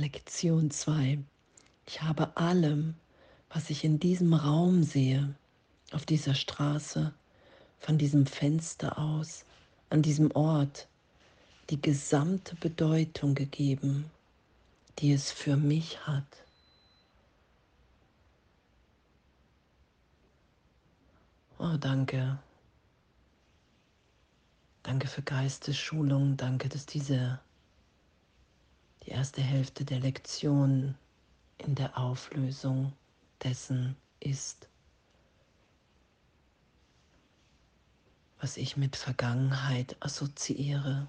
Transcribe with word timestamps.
Lektion 0.00 0.70
2. 0.70 1.18
Ich 1.86 2.00
habe 2.00 2.34
allem, 2.38 2.94
was 3.50 3.68
ich 3.68 3.84
in 3.84 4.00
diesem 4.00 4.32
Raum 4.32 4.82
sehe, 4.82 5.34
auf 5.92 6.06
dieser 6.06 6.34
Straße, 6.34 7.12
von 7.78 7.98
diesem 7.98 8.24
Fenster 8.24 8.98
aus, 8.98 9.44
an 9.90 10.00
diesem 10.00 10.30
Ort, 10.30 10.88
die 11.68 11.82
gesamte 11.82 12.56
Bedeutung 12.56 13.34
gegeben, 13.34 14.10
die 15.00 15.12
es 15.12 15.30
für 15.32 15.58
mich 15.58 16.06
hat. 16.06 16.44
Oh, 21.58 21.76
danke. 21.78 22.38
Danke 24.82 25.08
für 25.08 25.20
Geistesschulung. 25.20 26.38
Danke, 26.38 26.70
dass 26.70 26.86
diese 26.86 27.38
erste 29.10 29.42
Hälfte 29.42 29.84
der 29.84 30.00
Lektion 30.00 30.94
in 31.58 31.74
der 31.74 31.98
Auflösung 31.98 32.92
dessen 33.42 33.96
ist, 34.20 34.68
was 38.40 38.56
ich 38.56 38.76
mit 38.76 38.96
Vergangenheit 38.96 39.96
assoziiere. 40.00 41.06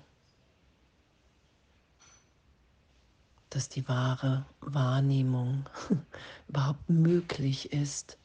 dass 3.51 3.67
die 3.67 3.85
wahre 3.87 4.45
Wahrnehmung 4.61 5.69
überhaupt 6.47 6.89
möglich 6.89 7.73
ist, 7.73 8.17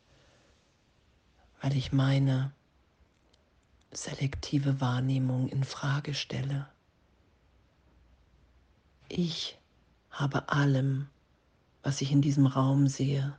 weil 1.61 1.77
ich 1.77 1.93
meine 1.93 2.53
selektive 3.91 4.81
Wahrnehmung 4.81 5.49
in 5.49 5.65
Frage 5.65 6.15
stelle. 6.15 6.69
Ich 9.09 9.59
habe 10.17 10.49
allem, 10.49 11.09
was 11.83 12.01
ich 12.01 12.11
in 12.11 12.23
diesem 12.23 12.47
Raum 12.47 12.89
sehe, 12.89 13.37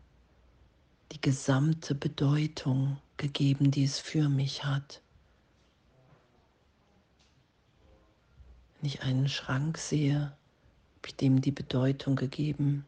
die 1.12 1.20
gesamte 1.20 1.96
Bedeutung 1.96 2.98
gegeben, 3.18 3.71
die 3.71 3.84
es 3.84 3.98
für 3.98 4.29
mich 4.29 4.63
hat. 4.63 5.02
Wenn 8.76 8.90
ich 8.90 9.02
einen 9.02 9.27
Schrank 9.27 9.79
sehe, 9.79 10.21
habe 10.21 11.07
ich 11.07 11.15
dem 11.15 11.41
die 11.41 11.52
Bedeutung 11.52 12.15
gegeben, 12.15 12.85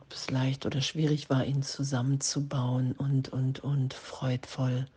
ob 0.00 0.12
es 0.12 0.30
leicht 0.30 0.66
oder 0.66 0.80
schwierig 0.80 1.30
war, 1.30 1.44
ihn 1.44 1.62
zusammenzubauen 1.62 2.92
und, 2.94 3.28
und, 3.28 3.60
und 3.60 3.94
freudvoll. 3.94 4.88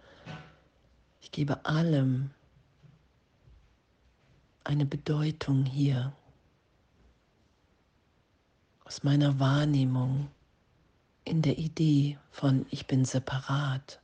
Ich 1.21 1.29
gebe 1.29 1.63
allem 1.65 2.31
eine 4.63 4.87
Bedeutung 4.87 5.63
hier 5.63 6.11
aus 8.87 9.03
meiner 9.03 9.37
Wahrnehmung 9.37 10.29
in 11.25 11.41
der 11.41 11.57
Idee 11.57 12.17
von 12.31 12.65
ich 12.69 12.87
bin 12.87 13.03
separat. 13.03 13.99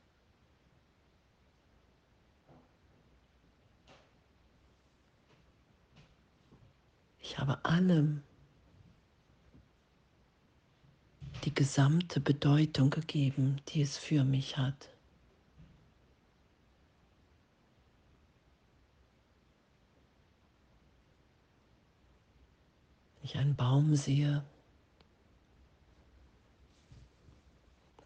Ich 7.22 7.40
habe 7.40 7.64
allem 7.64 8.24
die 11.46 11.56
gesamte 11.56 12.20
Bedeutung 12.20 12.90
gegeben, 12.90 13.62
die 13.70 13.82
es 13.82 13.98
für 13.98 14.26
mich 14.26 14.58
hat. 14.58 14.90
Wenn 23.16 23.24
ich 23.24 23.38
einen 23.38 23.56
Baum 23.56 23.96
sehe, 23.96 24.44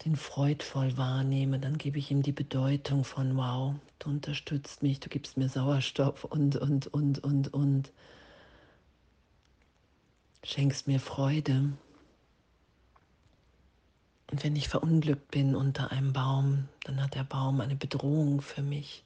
den 0.05 0.15
freudvoll 0.15 0.97
wahrnehme, 0.97 1.59
dann 1.59 1.77
gebe 1.77 1.97
ich 1.99 2.11
ihm 2.11 2.21
die 2.21 2.31
Bedeutung 2.31 3.03
von, 3.03 3.35
wow, 3.37 3.75
du 3.99 4.09
unterstützt 4.09 4.83
mich, 4.83 4.99
du 4.99 5.09
gibst 5.09 5.37
mir 5.37 5.49
Sauerstoff 5.49 6.23
und, 6.23 6.55
und, 6.55 6.87
und, 6.87 7.23
und, 7.23 7.53
und 7.53 7.91
schenkst 10.43 10.87
mir 10.87 10.99
Freude. 10.99 11.73
Und 14.29 14.43
wenn 14.43 14.55
ich 14.55 14.67
verunglückt 14.67 15.31
bin 15.31 15.55
unter 15.55 15.91
einem 15.91 16.13
Baum, 16.13 16.67
dann 16.83 17.01
hat 17.01 17.15
der 17.15 17.23
Baum 17.23 17.61
eine 17.61 17.75
Bedrohung 17.75 18.41
für 18.41 18.61
mich. 18.61 19.03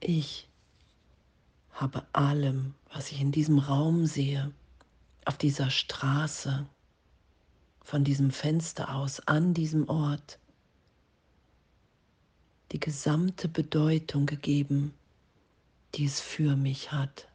Ich 0.00 0.48
habe 1.72 2.04
allem, 2.12 2.74
was 2.92 3.10
ich 3.10 3.20
in 3.20 3.32
diesem 3.32 3.58
Raum 3.58 4.06
sehe, 4.06 4.52
auf 5.24 5.38
dieser 5.38 5.70
Straße, 5.70 6.66
von 7.82 8.04
diesem 8.04 8.30
Fenster 8.30 8.94
aus, 8.94 9.20
an 9.20 9.54
diesem 9.54 9.88
Ort, 9.88 10.38
die 12.72 12.80
gesamte 12.80 13.48
Bedeutung 13.48 14.26
gegeben, 14.26 14.94
die 15.94 16.06
es 16.06 16.20
für 16.20 16.56
mich 16.56 16.92
hat. 16.92 17.28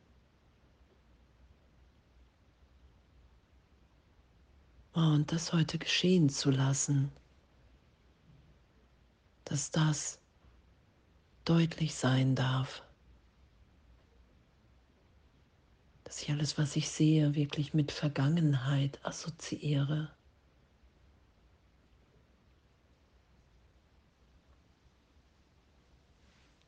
Oh, 4.94 5.00
und 5.00 5.32
das 5.32 5.54
heute 5.54 5.78
geschehen 5.78 6.30
zu 6.30 6.52
lassen, 6.52 7.12
dass 9.46 9.72
das 9.72 10.20
deutlich 11.46 11.96
sein 11.96 12.36
darf, 12.36 12.84
dass 16.09 16.24
ich 16.24 16.31
alles, 16.31 16.58
was 16.58 16.75
ich 16.75 16.90
sehe, 16.90 17.36
wirklich 17.36 17.75
mit 17.75 17.92
Vergangenheit 17.92 19.00
assoziiere. 19.06 20.09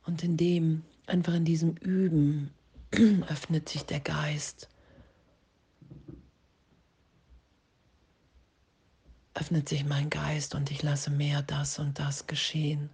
Und 0.06 0.24
in 0.24 0.38
dem 0.38 0.84
einfach 1.08 1.34
in 1.34 1.44
diesem 1.44 1.76
Üben 1.78 2.52
öffnet 3.30 3.68
sich 3.68 3.82
der 3.82 4.00
Geist, 4.00 4.70
öffnet 9.34 9.68
sich 9.68 9.84
mein 9.86 10.12
Geist 10.12 10.54
und 10.54 10.70
ich 10.70 10.84
lasse 10.84 11.10
mehr 11.10 11.42
das 11.42 11.80
und 11.80 11.98
das 11.98 12.28
geschehen, 12.28 12.92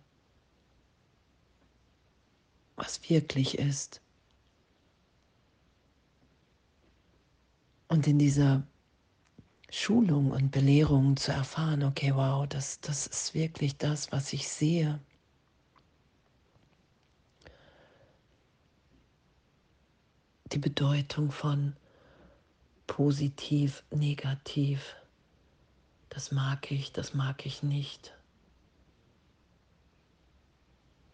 was 2.78 3.10
wirklich 3.10 3.58
ist. 3.58 4.00
Und 7.98 8.06
in 8.06 8.20
dieser 8.20 8.62
Schulung 9.72 10.30
und 10.30 10.52
Belehrung 10.52 11.18
zu 11.18 11.32
erfahren, 11.32 11.82
okay, 11.82 12.14
wow, 12.14 12.46
das, 12.48 12.80
das 12.80 13.08
ist 13.08 13.34
wirklich 13.34 13.76
das, 13.78 14.12
was 14.12 14.34
ich 14.34 14.48
sehe. 14.48 15.00
die 20.52 20.60
Bedeutung 20.60 21.32
von 21.32 21.76
positiv, 22.86 23.84
negativ. 23.90 24.96
Das 26.10 26.32
mag 26.32 26.72
ich, 26.72 26.92
das 26.92 27.16
mag 27.16 27.48
ich 27.48 27.64
nicht. 27.64 28.16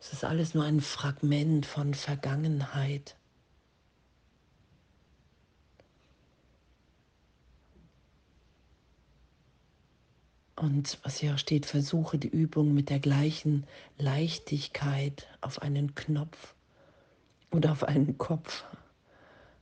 Es 0.01 0.11
ist 0.11 0.25
alles 0.25 0.53
nur 0.53 0.65
ein 0.65 0.81
Fragment 0.81 1.65
von 1.65 1.93
Vergangenheit. 1.93 3.15
Und 10.63 10.97
was 11.03 11.17
hier 11.17 11.33
auch 11.33 11.37
steht, 11.37 11.65
versuche 11.65 12.17
die 12.17 12.29
Übung 12.29 12.73
mit 12.73 12.89
der 12.89 13.01
gleichen 13.01 13.65
Leichtigkeit 13.97 15.27
auf 15.41 15.61
einen 15.61 15.93
Knopf 15.93 16.55
oder 17.51 17.73
auf 17.73 17.83
einen 17.83 18.17
Kopf 18.17 18.63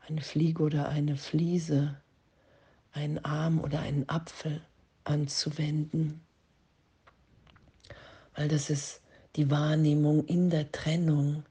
eine 0.07 0.21
Fliege 0.21 0.61
oder 0.61 0.89
eine 0.89 1.17
Fliese, 1.17 1.99
einen 2.91 3.17
Arm 3.25 3.61
oder 3.61 3.79
einen 3.79 4.07
Apfel 4.09 4.61
anzuwenden, 5.03 6.21
weil 8.35 8.47
das 8.47 8.69
ist 8.69 9.01
die 9.37 9.49
Wahrnehmung 9.49 10.23
in 10.27 10.51
der 10.51 10.71
Trennung, 10.71 11.43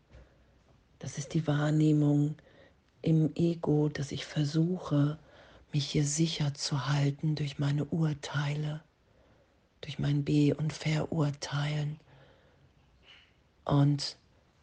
das 1.01 1.19
ist 1.19 1.35
die 1.35 1.49
Wahrnehmung 1.49 2.37
im 3.03 3.35
Ego, 3.35 3.89
dass 3.89 4.13
ich 4.13 4.27
versuche, 4.27 5.19
mich 5.73 5.87
hier 5.87 6.05
sicher 6.05 6.55
zu 6.55 6.87
halten 6.87 7.35
durch 7.35 7.59
meine 7.59 7.85
Urteile, 7.87 8.85
mein 10.01 10.25
Be- 10.25 10.55
und 10.55 10.73
Verurteilen. 10.73 12.01
Und 13.65 14.17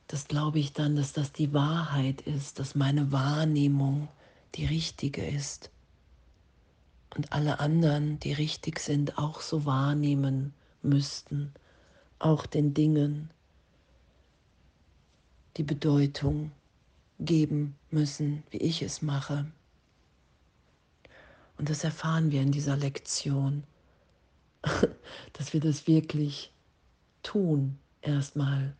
das 0.07 0.27
glaube 0.27 0.59
ich 0.59 0.73
dann, 0.73 0.95
dass 0.95 1.13
das 1.13 1.31
die 1.31 1.53
Wahrheit 1.53 2.21
ist, 2.21 2.59
dass 2.59 2.75
meine 2.75 3.11
Wahrnehmung 3.11 4.07
die 4.55 4.65
richtige 4.65 5.25
ist 5.25 5.69
und 7.15 7.31
alle 7.33 7.59
anderen, 7.59 8.19
die 8.19 8.33
richtig 8.33 8.79
sind, 8.79 9.17
auch 9.17 9.41
so 9.41 9.65
wahrnehmen 9.65 10.53
müssten, 10.81 11.53
auch 12.19 12.45
den 12.45 12.73
Dingen, 12.73 13.29
die 15.57 15.63
Bedeutung 15.63 16.51
geben 17.19 17.75
müssen, 17.89 18.43
wie 18.51 18.57
ich 18.57 18.81
es 18.81 19.01
mache. 19.01 19.51
Und 21.57 21.69
das 21.69 21.83
erfahren 21.83 22.31
wir 22.31 22.41
in 22.41 22.51
dieser 22.51 22.77
Lektion, 22.77 23.63
dass 25.33 25.53
wir 25.53 25.59
das 25.59 25.87
wirklich 25.87 26.51
tun, 27.23 27.77
erstmal. 28.01 28.75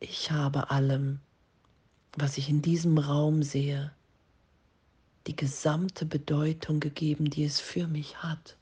Ich 0.00 0.30
habe 0.30 0.70
allem, 0.70 1.20
was 2.16 2.38
ich 2.38 2.48
in 2.48 2.62
diesem 2.62 2.98
Raum 2.98 3.42
sehe, 3.42 3.92
die 5.26 5.36
gesamte 5.36 6.06
Bedeutung 6.06 6.80
gegeben, 6.80 7.30
die 7.30 7.44
es 7.44 7.60
für 7.60 7.86
mich 7.86 8.22
hat. 8.22 8.56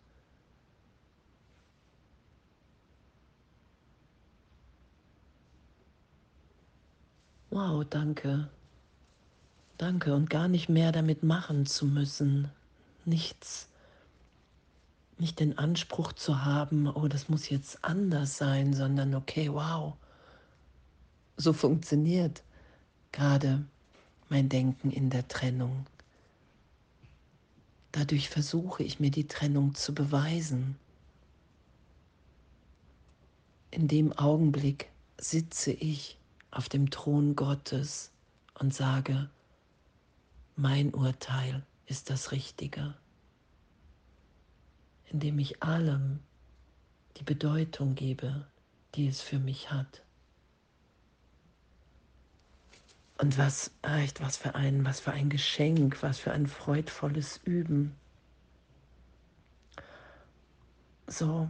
Wow, 7.51 7.85
danke. 7.89 8.51
Danke 9.79 10.15
und 10.15 10.29
gar 10.29 10.49
nicht 10.49 10.69
mehr 10.69 10.93
damit 10.93 11.23
machen 11.23 11.67
zu 11.67 11.87
müssen. 11.87 12.51
Nichts, 13.05 13.69
nicht 15.19 15.41
den 15.41 15.57
Anspruch 15.57 16.13
zu 16.13 16.45
haben, 16.45 16.89
oh, 16.89 17.09
das 17.09 17.29
muss 17.29 17.49
jetzt 17.49 17.85
anders 17.85 18.37
sein, 18.37 18.75
sondern 18.75 19.15
okay, 19.15 19.53
wow, 19.53 19.95
so 21.37 21.53
funktioniert 21.53 22.43
gerade 23.13 23.65
mein 24.29 24.49
Denken 24.49 24.91
in 24.91 25.11
der 25.11 25.27
Trennung. 25.29 25.87
Dadurch 27.93 28.29
versuche 28.29 28.83
ich 28.83 29.01
mir 29.01 29.11
die 29.11 29.27
Trennung 29.27 29.75
zu 29.75 29.95
beweisen. 29.95 30.77
In 33.71 33.89
dem 33.89 34.13
Augenblick 34.13 34.91
sitze 35.19 35.73
ich 35.73 36.19
auf 36.51 36.69
dem 36.69 36.91
Thron 36.91 37.37
Gottes 37.37 38.11
und 38.59 38.75
sage, 38.75 39.31
mein 40.57 40.93
Urteil 40.95 41.63
ist 41.87 42.11
das 42.11 42.33
Richtige, 42.33 42.95
indem 45.11 45.39
ich 45.39 45.63
allem 45.63 46.21
die 47.17 47.25
Bedeutung 47.25 47.95
gebe, 47.95 48.47
die 48.95 49.09
es 49.09 49.21
für 49.21 49.39
mich 49.39 49.71
hat. 49.71 50.03
Und 53.19 53.39
was, 53.39 53.71
echt, 53.83 54.21
was 54.21 54.37
für 54.37 54.55
ein, 54.55 54.85
was 54.85 55.01
für 55.01 55.13
ein 55.13 55.31
Geschenk, 55.31 56.03
was 56.03 56.19
für 56.19 56.33
ein 56.33 56.47
freudvolles 56.47 57.41
Üben. 57.45 57.95
So, 61.07 61.49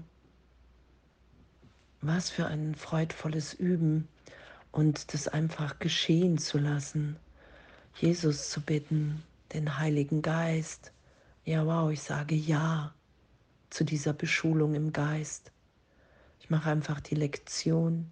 was 2.03 2.31
für 2.31 2.47
ein 2.47 2.75
freudvolles 2.77 3.55
Üben 3.55 4.07
und 4.71 5.13
das 5.13 5.27
einfach 5.27 5.81
geschehen 5.81 6.39
zu 6.39 6.59
lassen. 6.59 7.17
Jesus 7.97 8.51
zu 8.51 8.61
bitten, 8.61 9.25
den 9.53 9.79
Heiligen 9.79 10.23
Geist. 10.23 10.93
Ja, 11.45 11.67
wow, 11.67 11.91
ich 11.91 12.03
sage 12.03 12.35
ja 12.35 12.95
zu 13.71 13.85
dieser 13.85 14.13
Beschulung 14.13 14.75
im 14.75 14.93
Geist. 14.93 15.53
Ich 16.41 16.51
mache 16.51 16.71
einfach 16.71 17.01
die 17.01 17.15
Lektion 17.15 18.11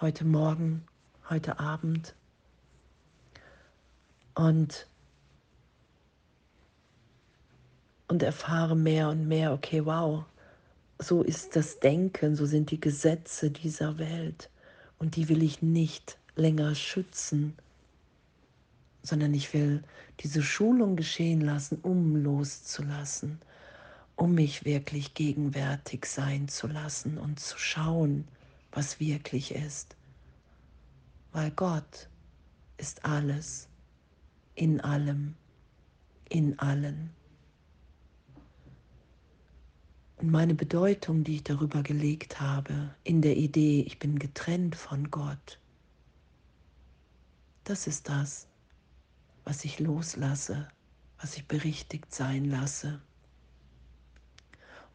heute 0.00 0.24
Morgen, 0.24 0.84
heute 1.28 1.58
Abend. 1.58 2.14
Und, 4.34 4.86
und 8.08 8.22
erfahre 8.22 8.76
mehr 8.76 9.10
und 9.10 9.28
mehr, 9.28 9.52
okay, 9.52 9.84
wow, 9.84 10.24
so 10.98 11.22
ist 11.22 11.56
das 11.56 11.80
Denken, 11.80 12.36
so 12.36 12.46
sind 12.46 12.70
die 12.70 12.80
Gesetze 12.80 13.50
dieser 13.50 13.98
Welt. 13.98 14.50
Und 14.98 15.16
die 15.16 15.28
will 15.28 15.42
ich 15.42 15.62
nicht 15.62 16.18
länger 16.36 16.74
schützen, 16.74 17.54
sondern 19.02 19.34
ich 19.34 19.52
will 19.54 19.82
diese 20.20 20.42
Schulung 20.42 20.96
geschehen 20.96 21.40
lassen, 21.40 21.78
um 21.82 22.16
loszulassen, 22.16 23.40
um 24.20 24.34
mich 24.34 24.66
wirklich 24.66 25.14
gegenwärtig 25.14 26.04
sein 26.04 26.46
zu 26.46 26.66
lassen 26.66 27.16
und 27.16 27.40
zu 27.40 27.56
schauen, 27.56 28.28
was 28.70 29.00
wirklich 29.00 29.54
ist. 29.54 29.96
Weil 31.32 31.50
Gott 31.52 32.10
ist 32.76 33.06
alles, 33.06 33.66
in 34.54 34.78
allem, 34.82 35.36
in 36.28 36.58
allen. 36.58 37.08
Und 40.18 40.30
meine 40.30 40.54
Bedeutung, 40.54 41.24
die 41.24 41.36
ich 41.36 41.44
darüber 41.44 41.82
gelegt 41.82 42.42
habe, 42.42 42.94
in 43.04 43.22
der 43.22 43.38
Idee, 43.38 43.80
ich 43.86 43.98
bin 43.98 44.18
getrennt 44.18 44.76
von 44.76 45.10
Gott, 45.10 45.58
das 47.64 47.86
ist 47.86 48.10
das, 48.10 48.48
was 49.44 49.64
ich 49.64 49.78
loslasse, 49.78 50.68
was 51.18 51.38
ich 51.38 51.48
berichtigt 51.48 52.14
sein 52.14 52.44
lasse. 52.44 53.00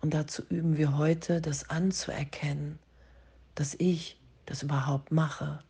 Und 0.06 0.12
dazu 0.12 0.44
üben 0.50 0.78
wir 0.78 1.00
heute, 1.00 1.42
das 1.42 1.72
anzuerkennen, 1.72 2.78
dass 3.56 3.74
ich 3.74 4.22
das 4.46 4.62
überhaupt 4.62 5.12
mache, 5.12 5.63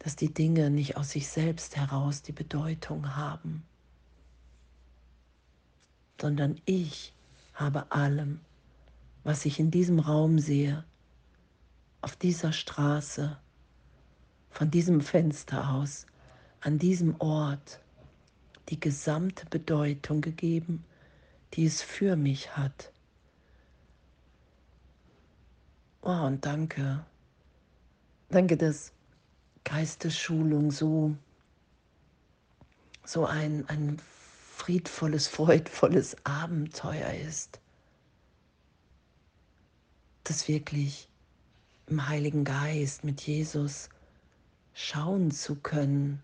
dass 0.00 0.16
die 0.16 0.34
Dinge 0.34 0.68
nicht 0.70 0.96
aus 0.96 1.10
sich 1.10 1.28
selbst 1.28 1.76
heraus 1.76 2.22
die 2.22 2.32
Bedeutung 2.32 3.14
haben, 3.14 3.62
sondern 6.20 6.60
ich 6.64 7.14
habe 7.54 7.92
allem, 7.92 8.40
was 9.22 9.44
ich 9.44 9.60
in 9.60 9.70
diesem 9.70 10.00
Raum 10.00 10.40
sehe, 10.40 10.84
auf 12.00 12.16
dieser 12.16 12.52
Straße, 12.52 13.38
von 14.50 14.68
diesem 14.68 15.00
Fenster 15.00 15.70
aus, 15.70 16.06
an 16.60 16.76
diesem 16.76 17.14
Ort, 17.20 17.78
die 18.68 18.80
gesamte 18.80 19.46
Bedeutung 19.46 20.22
gegeben, 20.22 20.84
die 21.54 21.66
es 21.66 21.82
für 21.82 22.16
mich 22.16 22.56
hat. 22.56 22.92
Oh, 26.02 26.26
und 26.26 26.44
danke. 26.44 27.04
Danke, 28.28 28.56
dass 28.56 28.92
Geistesschulung 29.64 30.70
so, 30.70 31.16
so 33.04 33.26
ein, 33.26 33.68
ein 33.68 33.98
friedvolles, 34.56 35.28
freudvolles 35.28 36.16
Abenteuer 36.24 37.12
ist, 37.26 37.60
das 40.24 40.48
wirklich 40.48 41.08
im 41.88 42.08
Heiligen 42.08 42.44
Geist 42.44 43.04
mit 43.04 43.20
Jesus 43.22 43.88
schauen 44.74 45.30
zu 45.30 45.56
können, 45.56 46.22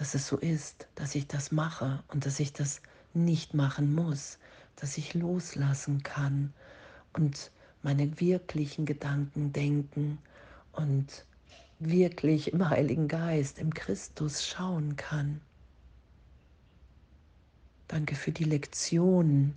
dass 0.00 0.14
es 0.14 0.26
so 0.26 0.38
ist, 0.38 0.88
dass 0.94 1.14
ich 1.14 1.26
das 1.26 1.52
mache 1.52 2.02
und 2.08 2.24
dass 2.24 2.40
ich 2.40 2.54
das 2.54 2.80
nicht 3.12 3.52
machen 3.52 3.94
muss, 3.94 4.38
dass 4.76 4.96
ich 4.96 5.12
loslassen 5.12 6.02
kann 6.02 6.54
und 7.12 7.50
meine 7.82 8.18
wirklichen 8.18 8.86
Gedanken 8.86 9.52
denken 9.52 10.16
und 10.72 11.26
wirklich 11.80 12.54
im 12.54 12.66
Heiligen 12.70 13.08
Geist, 13.08 13.58
im 13.58 13.74
Christus 13.74 14.46
schauen 14.46 14.96
kann. 14.96 15.42
Danke 17.86 18.14
für 18.14 18.32
die 18.32 18.44
Lektionen, 18.44 19.54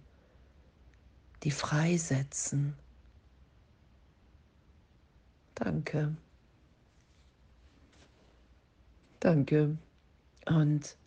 die 1.44 1.52
freisetzen. 1.52 2.76
Danke. 5.56 6.14
Danke. 9.22 9.78
Und 10.46 10.98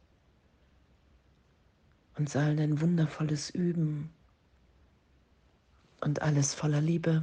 uns 2.17 2.35
allen 2.37 2.59
ein 2.59 2.81
wundervolles 2.81 3.51
Üben 3.51 4.11
und 6.01 6.23
alles 6.23 6.55
voller 6.55 6.81
Liebe. 6.81 7.23